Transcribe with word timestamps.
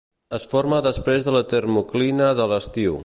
Es 0.37 0.45
forma 0.53 0.79
després 0.87 1.27
de 1.27 1.35
la 1.37 1.43
termoclina 1.53 2.31
de 2.41 2.49
l'estiu. 2.55 2.99